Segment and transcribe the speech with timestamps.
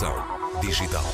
[0.00, 1.04] Transformação Digital.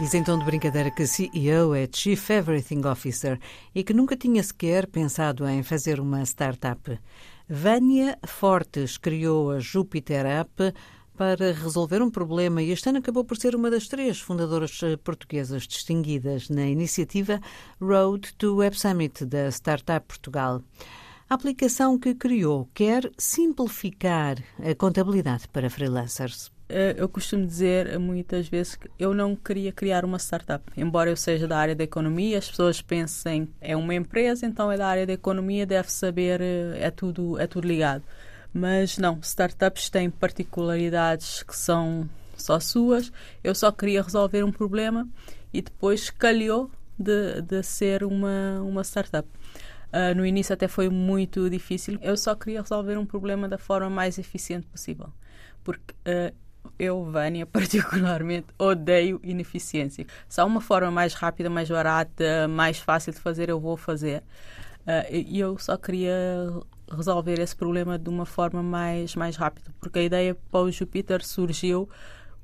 [0.00, 3.38] Diz então de brincadeira que CEO é Chief Everything Officer
[3.72, 6.98] e que nunca tinha sequer pensado em fazer uma startup.
[7.48, 10.74] Vânia Fortes criou a Jupiter App
[11.16, 14.96] para resolver um problema e este ano acabou por ser uma das três fundadoras eh,
[14.96, 17.40] portuguesas distinguidas na iniciativa
[17.80, 20.60] Road to Web Summit da Startup Portugal.
[21.28, 26.50] A aplicação que criou quer simplificar a contabilidade para freelancers.
[26.70, 30.64] Eh, eu costumo dizer muitas vezes que eu não queria criar uma startup.
[30.76, 34.76] Embora eu seja da área da economia, as pessoas pensem é uma empresa, então é
[34.76, 38.04] da área da economia, deve saber, eh, é tudo, é tudo ligado.
[38.52, 43.12] Mas não, startups têm particularidades que são só suas.
[43.42, 45.08] Eu só queria resolver um problema
[45.52, 49.28] e depois calhou de, de ser uma, uma startup.
[49.92, 51.98] Uh, no início até foi muito difícil.
[52.00, 55.12] Eu só queria resolver um problema da forma mais eficiente possível.
[55.64, 56.34] Porque uh,
[56.78, 60.06] eu, Vânia, particularmente, odeio ineficiência.
[60.28, 64.22] Se há uma forma mais rápida, mais barata, mais fácil de fazer, eu vou fazer.
[64.80, 66.14] Uh, e eu só queria
[66.90, 71.24] resolver esse problema de uma forma mais, mais rápida, porque a ideia para o Jupiter
[71.24, 71.88] surgiu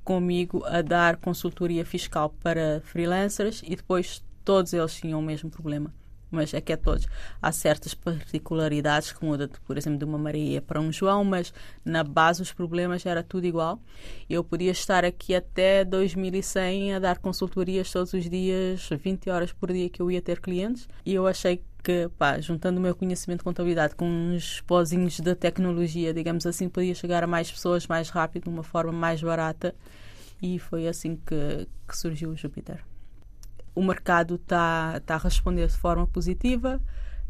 [0.04, 5.92] comigo a dar consultoria fiscal para freelancers e depois todos eles tinham o mesmo problema
[6.30, 7.06] mas é que é todos.
[7.40, 11.52] Há certas particularidades que mudam, por exemplo, de uma Maria para um João, mas
[11.84, 13.80] na base os problemas era tudo igual.
[14.28, 19.72] Eu podia estar aqui até 2100 a dar consultorias todos os dias, 20 horas por
[19.72, 23.38] dia que eu ia ter clientes, e eu achei que, pá, juntando o meu conhecimento
[23.38, 28.10] de contabilidade com uns pozinhos da tecnologia, digamos assim, podia chegar a mais pessoas mais
[28.10, 29.74] rápido, de uma forma mais barata,
[30.42, 32.84] e foi assim que, que surgiu o Júpiter
[33.76, 36.80] o mercado está tá a responder de forma positiva,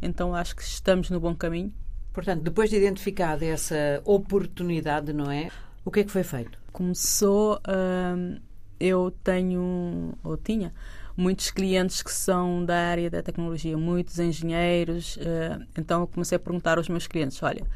[0.00, 1.74] então acho que estamos no bom caminho.
[2.12, 5.50] Portanto, depois de identificada essa oportunidade, não é?
[5.84, 6.58] O que é que foi feito?
[6.72, 8.38] Começou, hum,
[8.78, 10.72] eu tenho, ou tinha,
[11.16, 16.38] muitos clientes que são da área da tecnologia, muitos engenheiros, uh, então eu comecei a
[16.38, 17.66] perguntar aos meus clientes, olha,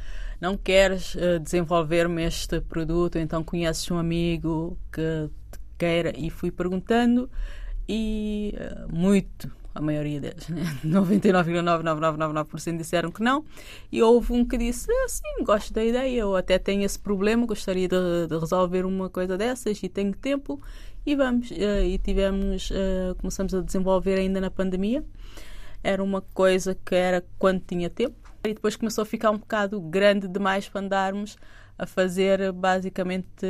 [0.40, 5.30] não queres uh, desenvolver-me este produto, então conheces um amigo que
[5.78, 7.30] queira, e fui perguntando,
[7.92, 10.62] e uh, muito, a maioria deles, né?
[10.86, 13.44] 99,99999% disseram que não.
[13.90, 17.44] E houve um que disse: ah, sim, gosto da ideia, eu até tenho esse problema,
[17.44, 20.62] gostaria de, de resolver uma coisa dessas e tenho tempo.
[21.04, 25.04] E vamos, uh, e tivemos, uh, começamos a desenvolver ainda na pandemia.
[25.82, 28.14] Era uma coisa que era quando tinha tempo.
[28.44, 31.36] E depois começou a ficar um bocado grande demais para andarmos
[31.76, 33.46] a fazer basicamente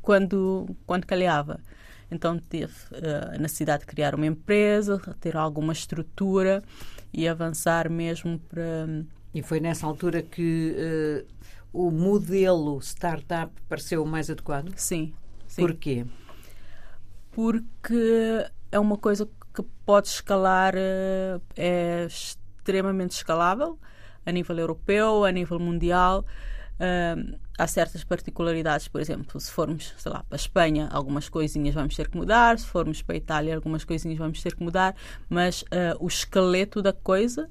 [0.00, 1.58] quando, quando calhava.
[2.10, 6.62] Então teve uh, a necessidade de criar uma empresa, ter alguma estrutura
[7.12, 8.86] e avançar mesmo para.
[9.34, 11.26] E foi nessa altura que uh,
[11.72, 14.72] o modelo startup pareceu o mais adequado?
[14.76, 15.12] Sim.
[15.46, 15.60] sim.
[15.60, 16.06] Porquê?
[17.32, 23.78] Porque é uma coisa que pode escalar, uh, é extremamente escalável
[24.24, 26.24] a nível europeu, a nível mundial.
[26.76, 31.74] Uh, há certas particularidades, por exemplo, se formos, sei lá, para a Espanha, algumas coisinhas
[31.74, 34.94] vamos ter que mudar, se formos para a Itália, algumas coisinhas vamos ter que mudar,
[35.28, 37.48] mas uh, o esqueleto da coisa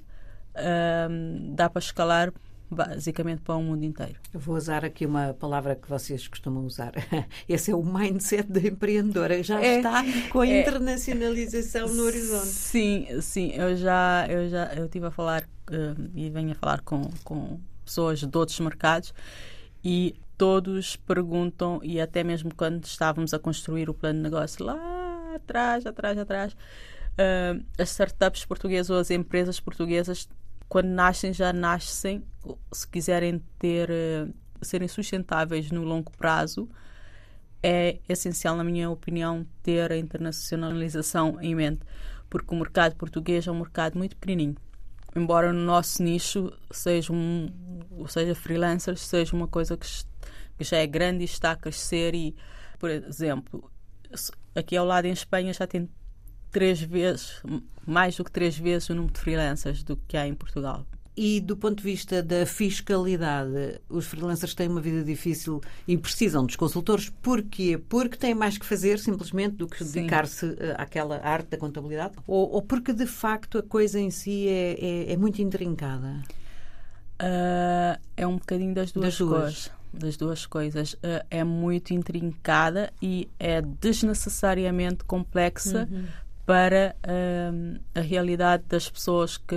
[0.55, 2.31] uh, dá para escalar
[2.69, 4.15] basicamente para o mundo inteiro.
[4.33, 6.93] Eu vou usar aqui uma palavra que vocês costumam usar.
[7.47, 9.41] Esse é o mindset da empreendedora.
[9.43, 12.47] Já é, está com a é, internacionalização no horizonte.
[12.47, 13.51] Sim, sim.
[13.53, 17.59] Eu já, eu já, eu tive a falar uh, e venho a falar com, com
[17.85, 19.13] pessoas de outros mercados
[19.83, 24.75] e todos perguntam, e até mesmo quando estávamos a construir o plano de negócio lá
[25.35, 30.27] atrás, atrás, atrás, uh, as startups portuguesas ou as empresas portuguesas,
[30.67, 32.23] quando nascem, já nascem,
[32.71, 36.67] se quiserem ter, uh, serem sustentáveis no longo prazo,
[37.61, 41.81] é essencial, na minha opinião, ter a internacionalização em mente,
[42.29, 44.55] porque o mercado português é um mercado muito pequenininho
[45.15, 47.49] embora no nosso nicho seja um,
[47.91, 49.87] ou seja, freelancers seja uma coisa que,
[50.57, 52.35] que já é grande e está a crescer e,
[52.77, 53.71] por exemplo,
[54.53, 55.89] aqui ao lado em Espanha já tem
[56.51, 57.41] três vezes,
[57.85, 60.85] mais do que três vezes o número de freelancers do que há em Portugal.
[61.17, 66.45] E do ponto de vista da fiscalidade, os freelancers têm uma vida difícil e precisam
[66.45, 67.09] dos consultores.
[67.21, 67.77] Porquê?
[67.77, 72.15] Porque têm mais que fazer, simplesmente, do que dedicar-se eh, àquela arte da contabilidade?
[72.27, 76.21] Ou, ou, porque, de facto, a coisa em si é, é, é muito intrincada?
[77.21, 79.39] Uh, é um bocadinho das duas, das duas.
[79.39, 79.71] coisas.
[79.93, 80.93] Das duas coisas.
[80.95, 86.05] Uh, é muito intrincada e é desnecessariamente complexa uhum.
[86.45, 89.55] para uh, a realidade das pessoas que,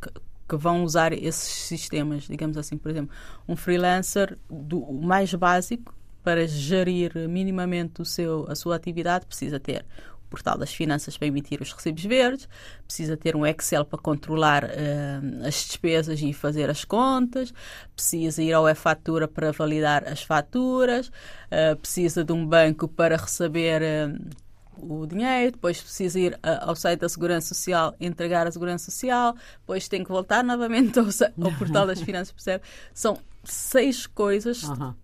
[0.00, 0.10] que
[0.50, 3.14] que vão usar esses sistemas, digamos assim, por exemplo,
[3.48, 5.94] um freelancer do mais básico
[6.24, 9.86] para gerir minimamente o seu, a sua atividade, precisa ter
[10.24, 12.48] o portal das finanças para emitir os recibos verdes,
[12.84, 17.54] precisa ter um Excel para controlar uh, as despesas e fazer as contas,
[17.94, 23.82] precisa ir ao e-fatura para validar as faturas, uh, precisa de um banco para receber.
[23.82, 29.34] Uh, o dinheiro, depois precisa ir ao site da Segurança Social entregar a Segurança Social,
[29.60, 32.64] depois tem que voltar novamente ao, ao portal das finanças, percebe?
[32.94, 34.94] São seis coisas, uhum.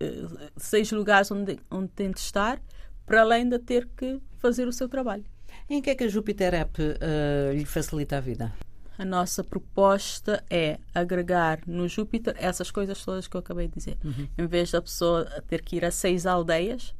[0.57, 2.61] seis lugares onde, onde tem de estar,
[3.05, 5.25] para além de ter que fazer o seu trabalho.
[5.69, 8.53] Em que é que a Jupiter App uh, lhe facilita a vida?
[8.97, 13.97] A nossa proposta é agregar no Júpiter essas coisas todas que eu acabei de dizer.
[14.03, 14.27] Uhum.
[14.37, 16.95] Em vez da pessoa ter que ir a seis aldeias,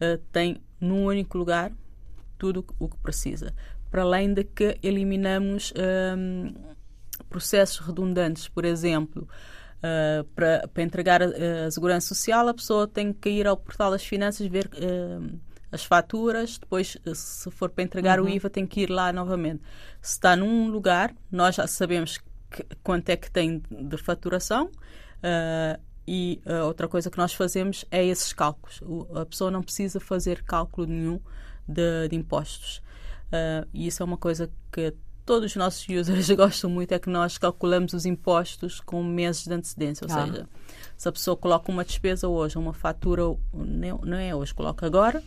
[0.00, 1.72] uh, tem num único lugar
[2.44, 3.54] tudo o que precisa.
[3.90, 5.72] Para além de que eliminamos
[6.18, 6.52] um,
[7.30, 9.26] processos redundantes, por exemplo,
[9.78, 11.26] uh, para, para, entregar a,
[11.66, 15.40] a, segurança social, a pessoa tem que ir ao portal das finanças ver uh,
[15.72, 18.26] as faturas, depois, se for para entregar uhum.
[18.26, 19.62] o IVA, tem que ir lá novamente.
[20.02, 22.18] Se está num lugar, nós já sabemos
[22.50, 24.66] que, quanto é que tem de faturação.
[24.66, 28.82] Uh, e uh, outra coisa que nós fazemos é esses cálculos.
[28.82, 31.18] O, a pessoa não precisa fazer cálculo nenhum
[31.66, 32.82] de, de impostos.
[33.28, 34.94] Uh, e isso é uma coisa que
[35.24, 39.54] todos os nossos users gostam muito, é que nós calculamos os impostos com meses de
[39.54, 40.06] antecedência.
[40.06, 40.26] Ou ah.
[40.26, 40.48] seja,
[40.96, 43.22] se a pessoa coloca uma despesa hoje, uma fatura,
[43.52, 45.22] não é hoje, coloca agora,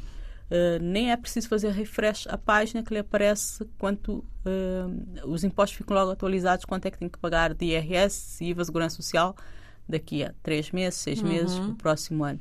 [0.50, 5.78] Uh, nem é preciso fazer refresh à página que lhe aparece quanto uh, os impostos
[5.78, 9.36] ficam logo atualizados, quanto é que tem que pagar de IRS, IVA, Segurança Social
[9.88, 11.28] daqui a três meses, seis uhum.
[11.28, 12.40] meses, no próximo ano.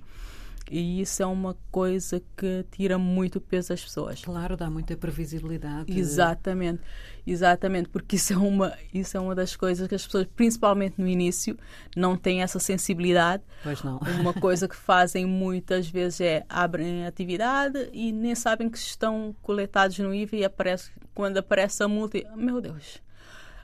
[0.71, 4.23] E isso é uma coisa que tira muito peso às pessoas.
[4.23, 5.97] Claro, dá muita previsibilidade.
[5.97, 6.83] Exatamente,
[7.27, 11.07] exatamente, porque isso é uma, isso é uma das coisas que as pessoas, principalmente no
[11.07, 11.57] início,
[11.95, 13.45] não têm essa sensibilidade.
[13.63, 14.01] Pois não.
[14.21, 19.99] Uma coisa que fazem muitas vezes é abrem atividade e nem sabem que estão coletados
[19.99, 23.01] no IVA e aparece, quando aparece a multa, meu Deus,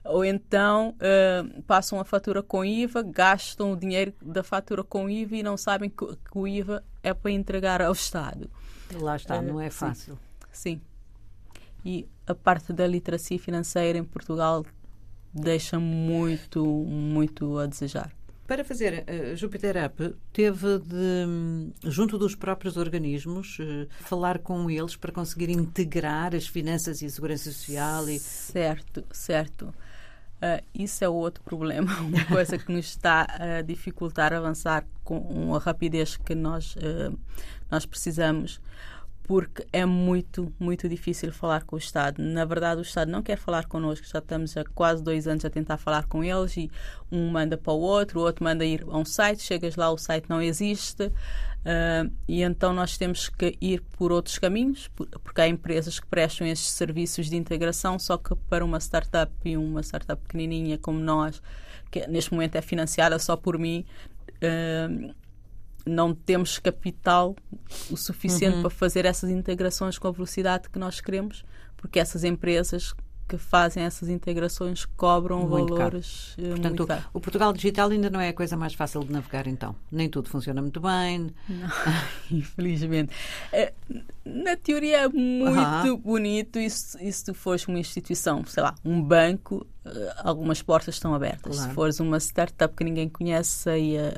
[0.05, 5.37] ou então uh, passam a fatura com IVA, gastam o dinheiro da fatura com IVA
[5.37, 8.51] e não sabem que, que o IVA é para entregar ao Estado.
[8.95, 10.19] Lá está, uh, não é fácil.
[10.53, 10.81] Sim, sim.
[11.85, 14.65] E a parte da literacia financeira em Portugal
[15.33, 18.13] deixa muito, muito a desejar.
[18.47, 24.95] Para fazer uh, Jupiter Up, teve de, junto dos próprios organismos, uh, falar com eles
[24.95, 28.09] para conseguir integrar as finanças e a segurança social?
[28.09, 28.19] E...
[28.19, 29.73] Certo, certo.
[30.43, 35.59] Uh, isso é outro problema, uma coisa que nos está a dificultar avançar com a
[35.61, 37.17] rapidez que nós, uh,
[37.71, 38.61] nós precisamos,
[39.23, 42.23] porque é muito, muito difícil falar com o Estado.
[42.23, 45.51] Na verdade, o Estado não quer falar connosco, já estamos há quase dois anos a
[45.51, 46.71] tentar falar com eles e
[47.11, 49.99] um manda para o outro, o outro manda ir a um site, chegas lá, o
[49.99, 51.05] site não existe.
[51.63, 54.89] Uh, e então nós temos que ir por outros caminhos,
[55.23, 59.57] porque há empresas que prestam estes serviços de integração, só que para uma startup e
[59.57, 61.41] uma startup pequenininha como nós,
[61.89, 63.85] que neste momento é financiada só por mim,
[64.43, 65.15] uh,
[65.87, 67.37] não temos capital
[67.91, 68.61] o suficiente uhum.
[68.63, 71.45] para fazer essas integrações com a velocidade que nós queremos,
[71.77, 72.95] porque essas empresas
[73.29, 76.47] que fazem essas integrações cobram muito valores caro.
[76.47, 77.05] Eh, Portanto, muito caro.
[77.15, 79.75] o Portugal Digital ainda não é a coisa mais fácil de navegar, então.
[79.91, 81.33] Nem tudo funciona muito bem.
[81.49, 81.69] Não,
[82.31, 83.13] infelizmente.
[84.25, 88.63] Eh, na teoria é muito bonito e se, e se tu fores uma instituição, sei
[88.63, 91.57] lá, um banco, eh, algumas portas estão abertas.
[91.57, 91.71] Claro.
[91.71, 94.09] Se fores uma startup que ninguém conhece, aí a,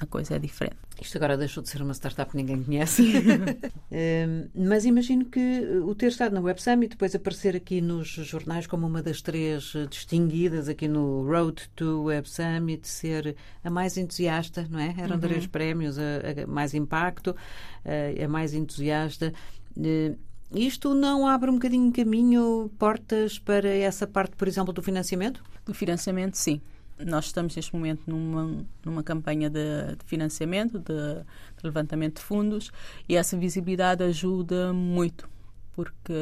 [0.00, 0.76] a, a coisa é diferente.
[1.00, 3.02] Isto agora deixou de ser uma startup que ninguém conhece.
[3.10, 8.68] um, mas imagino que o ter estado na Web Summit, depois aparecer aqui nos jornais
[8.68, 14.66] como uma das três distinguidas aqui no Road to Web Summit, ser a mais entusiasta,
[14.70, 14.94] não é?
[14.96, 15.20] Eram uhum.
[15.20, 17.34] três prémios, a, a, mais impacto,
[17.84, 19.32] a, a mais entusiasta.
[19.76, 20.16] Uh,
[20.54, 25.42] isto não abre um bocadinho caminho, portas para essa parte, por exemplo, do financiamento?
[25.64, 26.60] Do financiamento, sim
[27.04, 32.70] nós estamos neste momento numa, numa campanha de, de financiamento, de, de, levantamento de fundos,
[33.08, 35.28] e essa visibilidade ajuda muito,
[35.74, 36.12] porque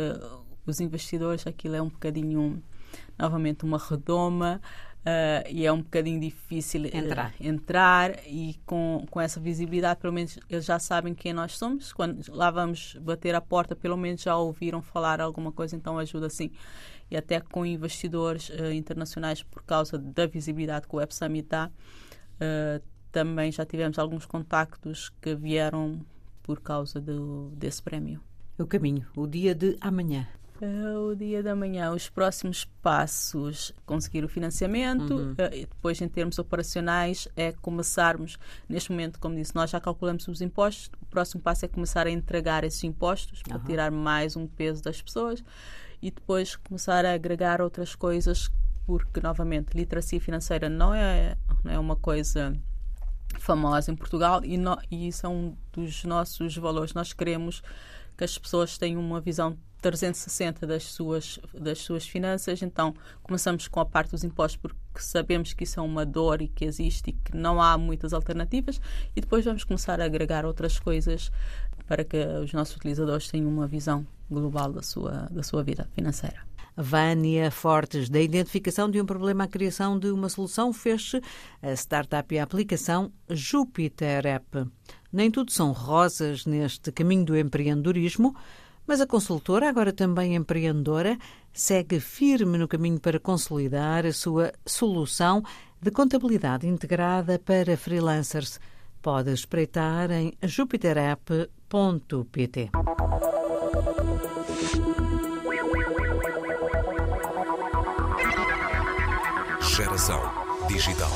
[0.67, 2.63] os investidores, aquilo é um bocadinho,
[3.19, 4.61] novamente, uma redoma.
[5.01, 9.99] Uh, e é um bocadinho difícil eh, entrar, uh, entrar e com, com essa visibilidade,
[9.99, 11.91] pelo menos eles já sabem quem nós somos.
[11.91, 16.29] Quando lá vamos bater a porta, pelo menos já ouviram falar alguma coisa, então ajuda
[16.29, 16.51] sim
[17.11, 21.71] e até com investidores uh, internacionais por causa da visibilidade que o Web Summit dá.
[22.37, 26.01] Uh, também já tivemos alguns contactos que vieram
[26.43, 28.21] por causa do, desse prémio.
[28.57, 30.29] O caminho, o dia de amanhã.
[30.63, 35.33] Uh, o dia da manhã, os próximos passos, conseguir o financiamento, Uhum.
[35.33, 38.39] uh, e depois em termos operacionais é começarmos,
[38.69, 42.11] neste momento, como disse, nós já calculamos os impostos, o próximo passo é começar a
[42.11, 43.65] entregar esses impostos para Aham.
[43.65, 45.43] tirar mais um peso das pessoas
[46.03, 48.51] e depois começar a agregar outras coisas,
[48.87, 52.55] porque novamente, literacia financeira não é, não é uma coisa
[53.39, 56.93] famosa em Portugal e, no, e isso é um dos nossos valores.
[56.93, 57.63] Nós queremos
[58.17, 63.81] que as pessoas tenham uma visão 360 das suas, das suas finanças, então começamos com
[63.81, 67.13] a parte dos impostos porque sabemos que isso é uma dor e que existe e
[67.13, 68.81] que não há muitas alternativas
[69.17, 71.31] e depois vamos começar a agregar outras coisas
[71.87, 76.51] para que os nossos utilizadores tenham uma visão global da sua, da sua vida financeira.
[76.77, 81.13] Vânia Fortes, da identificação de um problema à criação de uma solução, fez
[81.61, 84.67] a startup e a aplicação Jupiter App.
[85.13, 88.35] Nem tudo são rosas neste caminho do empreendedorismo,
[88.87, 91.19] mas a consultora, agora também empreendedora,
[91.53, 95.43] segue firme no caminho para consolidar a sua solução
[95.81, 98.59] de contabilidade integrada para freelancers.
[99.01, 102.71] Pode espreitar em jupiterapp.pt.
[109.63, 110.21] Geração
[110.69, 111.11] digital.